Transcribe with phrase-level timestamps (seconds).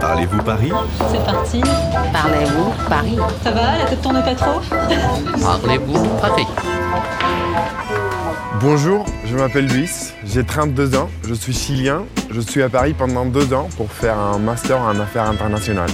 [0.00, 0.72] Parlez-vous Paris?
[1.10, 1.60] C'est parti.
[2.12, 3.18] Parlez-vous Paris?
[3.42, 4.60] Ça va, la tête tourne pas trop?
[5.60, 6.46] Parlez-vous Paris?
[8.60, 13.26] Bonjour, je m'appelle Luis, j'ai 32 ans, je suis chilien, je suis à Paris pendant
[13.26, 15.90] deux ans pour faire un master en affaires internationales.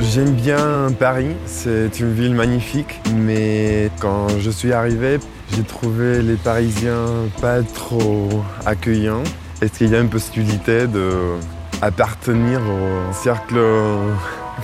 [0.00, 5.20] J'aime bien Paris, c'est une ville magnifique, mais quand je suis arrivé,
[5.54, 7.06] j'ai trouvé les Parisiens
[7.40, 8.28] pas trop
[8.66, 9.22] accueillants.
[9.62, 10.86] Est-ce qu'il y a une possibilité
[11.81, 13.59] d'appartenir au cercle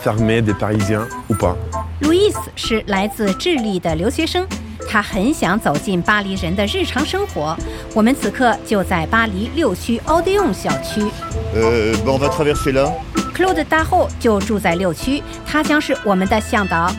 [0.02, 1.56] fermé des Parisiens ou pas
[2.02, 4.48] 路易斯是来自智利的留学生，
[4.90, 7.56] 他很想走进巴黎人的日常生活。
[7.94, 11.02] 我们此刻就在巴黎六区奥德永小区。
[11.56, 12.92] Euh, ben, on va traverser là.
[13.36, 16.90] Claude 大后就住在六区，他将是我们的向导。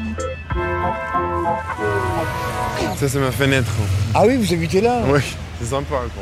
[3.00, 3.72] Ça c'est ma fenêtre.
[4.14, 5.20] Ah oui, vous habitez là Oui, c'est sympa.
[5.20, 5.45] quoi.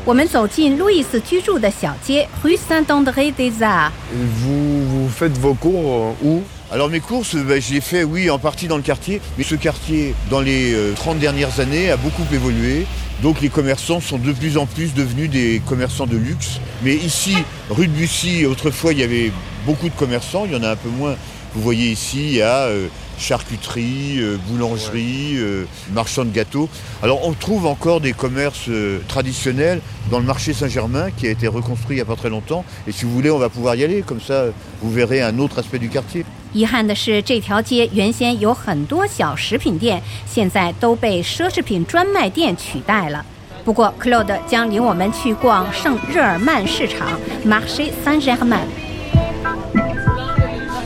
[0.05, 3.91] 我们走进路易斯居住的小街 Rue Saint-André des Arts。
[4.13, 8.05] Et Vous, vous faites vos cours euh, où Alors mes courses, ben, je les fais,
[8.05, 9.21] oui, en partie dans le quartier.
[9.39, 12.87] Mais ce quartier, dans les euh, 30 dernières années, a beaucoup évolué.
[13.23, 16.61] Donc les commerçants sont de plus en plus devenus des commerçants de luxe.
[16.83, 17.35] Mais ici,
[17.71, 19.33] rue de Bussy, autrefois, il y avait
[19.67, 20.45] beaucoup de commerçants.
[20.47, 21.17] Il y en a un peu moins.
[21.55, 22.87] Vous voyez ici, il y a euh,
[23.19, 26.69] charcuterie, euh, boulangerie, euh, marchand de gâteaux.
[27.03, 31.47] Alors on trouve encore des commerces euh, traditionnels dans le marché Saint-Germain qui a été
[31.47, 32.65] reconstruit il n'y a pas très longtemps.
[32.87, 34.03] Et si vous voulez, on va pouvoir y aller.
[34.03, 34.47] Comme ça,
[34.81, 36.25] vous verrez un autre aspect du quartier.
[36.53, 43.25] 遗憾的是，这条街原先有很多小食品店，现在都被奢侈品专卖店取代了。
[43.65, 48.67] 不过，Claude 将领我们去逛圣日耳曼市场 （Marché Saint-Germain）。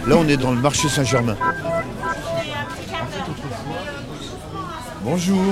[0.06, 1.36] Là, on est dans le marché Saint-Germain.
[5.02, 5.42] Bonjour.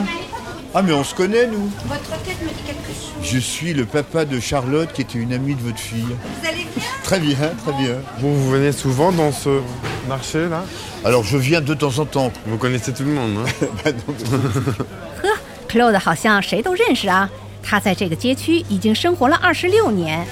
[0.74, 3.22] Ah, mais on se connaît, nous Votre tête me dit quelque chose.
[3.22, 6.00] Je suis le papa de Charlotte, qui était une amie de votre fille.
[6.00, 7.96] Vous allez bien Très bien, très bien.
[8.20, 9.60] Vous, vous venez souvent dans ce
[10.08, 10.64] marché là
[11.04, 12.32] Alors, je viens de temps en temps.
[12.46, 14.16] Vous connaissez tout le monde, hein Bah, donc,
[15.22, 15.28] 呵，
[15.68, 17.28] Claude 好像谁都认识啊。
[17.62, 20.26] 他在这个街区已经生活了二十六年。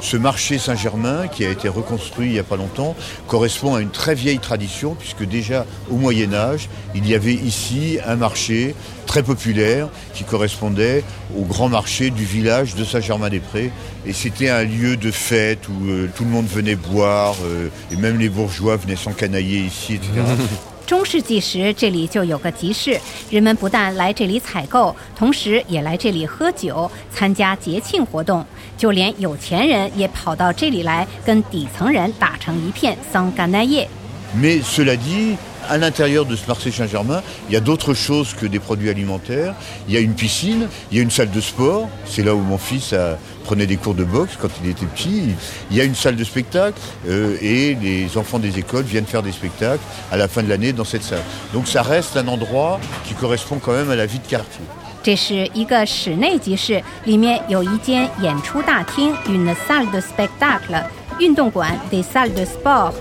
[0.00, 2.94] Ce marché Saint-Germain, qui a été reconstruit il n'y a pas longtemps,
[3.26, 7.98] correspond à une très vieille tradition, puisque déjà au Moyen Âge, il y avait ici
[8.06, 8.74] un marché
[9.06, 11.02] très populaire qui correspondait
[11.36, 13.70] au grand marché du village de Saint-Germain-des-Prés.
[14.06, 17.96] Et c'était un lieu de fête où euh, tout le monde venait boire, euh, et
[17.96, 20.12] même les bourgeois venaient s'encanailler ici, etc.
[20.88, 28.42] 中世纪时，这里就有个集市，人们不但来这里采购，同时也来这里喝酒、参加节庆活动。
[28.78, 33.86] 就连有钱人也跑到这里来，跟底层人打成一片，桑干奈叶。
[34.34, 35.36] Mais cela dit,
[35.69, 39.55] à l'intérieur de ce marché Saint-Germain, il y a d'autres choses que des produits alimentaires.
[39.87, 41.87] Il y a une piscine, il y a une salle de sport.
[42.05, 45.35] C'est là où mon fils a- prenait des cours de boxe quand il était petit.
[45.71, 49.23] Il y a une salle de spectacle euh, et les enfants des écoles viennent faire
[49.23, 51.23] des spectacles à la fin de l'année dans cette salle.
[51.53, 54.63] Donc ça reste un endroit qui correspond quand même à la vie de quartier.
[55.01, 60.81] 这是一个室内集市，里面有一间演出大厅 （une salle de spectacle）、
[61.19, 62.93] 运动馆 （des salles de sport）。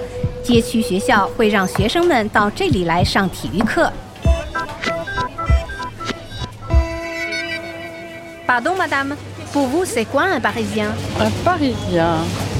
[0.47, 3.93] 街区学校会让学生们到这里来上体育课。
[8.47, 9.17] Pardon, madame.
[9.53, 10.89] Pour vous, c'est quoi un Parisien
[11.21, 12.17] Un Parisien,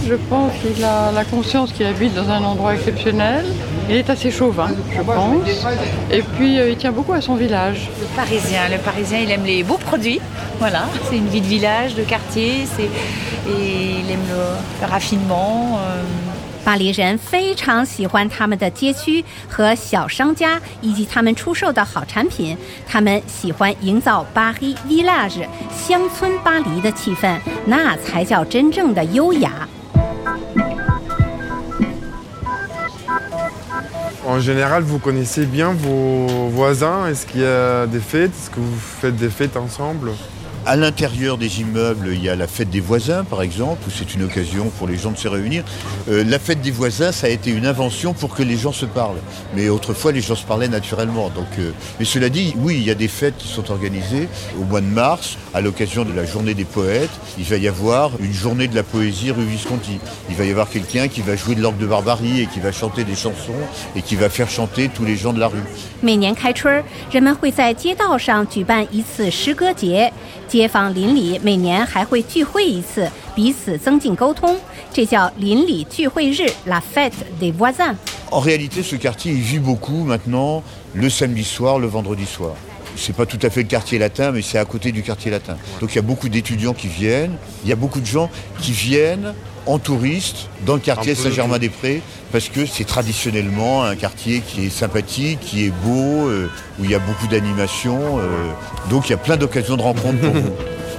[0.07, 3.47] je pense qu'il a la conscience qu'il habite dans un endroit exceptionnel.
[3.89, 5.49] Il est assez chauvin, je pense.
[6.11, 7.89] Et puis, euh, il tient beaucoup à son village.
[8.01, 10.21] Le Parisien, le Parisien, il aime les beaux produits.
[10.59, 12.85] Voilà, c'est une vie de village, de quartier, c'est
[13.51, 15.79] et il aime le, le raffinement.
[15.81, 16.03] euh,
[16.68, 29.66] 巴黎人非常喜欢他们的街区和小商家以及他们出售的好产品，他们喜欢营造巴黎 village 乡村巴黎的气氛，那才叫真正的优雅。
[34.26, 38.76] En général, vous connaissez bien vos voisins Est-ce qu'il y a des fêtes Est-ce que vous
[38.78, 40.12] faites des fêtes ensemble
[40.67, 44.15] À l'intérieur des immeubles, il y a la fête des voisins, par exemple, où c'est
[44.15, 45.65] une occasion pour les gens de se réunir.
[46.09, 48.87] Euh, la fête des voisins, ça a été une invention pour que les gens se
[48.87, 49.19] parlent.
[49.57, 51.31] Mais autrefois, les gens se parlaient naturellement.
[51.31, 54.29] Donc, euh, mais cela dit, oui, il y a des fêtes qui sont organisées
[54.61, 57.11] au mois de mars, à l'occasion de la journée des poètes.
[57.39, 59.99] Il va y avoir une journée de la poésie rue Visconti.
[60.31, 62.71] Il va y avoir quelqu'un qui va jouer de l'orgue de barbarie et qui va
[62.71, 63.53] chanter des chansons
[63.97, 65.59] et qui va faire chanter tous les gens de la rue.
[66.01, 66.83] 每年开春儿，
[67.13, 70.13] 人们会在街道上举办一次诗歌节，
[70.58, 74.58] 街坊邻里每年还会聚会一次，彼此增进沟通，
[74.92, 77.96] 这叫邻里聚会日 （La Fête des voisins）。
[78.32, 80.64] En réalité, ce quartier, vit beaucoup maintenant
[80.96, 82.56] le samedi soir, le vendredi soir.
[82.97, 85.57] c'est pas tout à fait le quartier latin, mais c'est à côté du quartier latin.
[85.81, 88.73] Donc il y a beaucoup d'étudiants qui viennent, il y a beaucoup de gens qui
[88.73, 89.35] viennent
[89.65, 92.03] en touriste dans le quartier Un peu Saint-Germain-des-Prés
[92.33, 96.91] parce que c'est traditionnellement un quartier qui est sympathique, qui est beau, euh, où il
[96.91, 98.19] y a beaucoup d'animation.
[98.19, 98.51] euh,
[98.91, 100.53] donc il y a plein d'occasions de rencontres pour vous.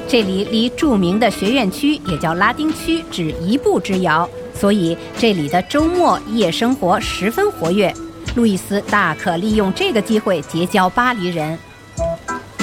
[0.07, 7.93] 这里离着名的学院区也叫拉丁区只一步之遥，所以这里的周末夜生活十分活跃。
[8.35, 11.57] 路易斯大可利用这个机会结交巴黎人。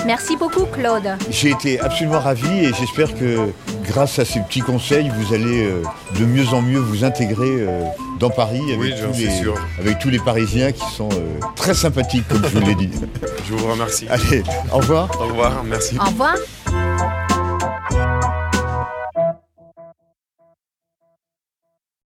[0.06, 1.18] Merci beaucoup, Claude.
[1.30, 3.50] J'ai été absolument ravi et j'espère que
[3.88, 5.82] grâce à ces petits conseils, vous allez euh,
[6.20, 7.82] de mieux en mieux vous intégrer euh,
[8.20, 9.56] dans Paris avec, Oui, j'en tous suis les, sûr.
[9.80, 12.90] avec tous les Parisiens qui sont euh, très sympathiques, comme je vous l'ai dit.
[13.48, 14.08] Je vous remercie.
[14.10, 14.42] Allez,
[14.74, 15.10] au revoir.
[15.22, 15.98] Au revoir, merci.
[16.00, 16.36] Au revoir.